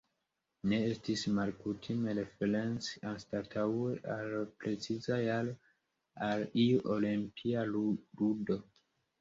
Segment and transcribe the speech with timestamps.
[0.69, 5.55] Ne estis malkutime referenci, anstataŭe al la preciza jaro,
[6.31, 8.63] al iu Olimpia ludo.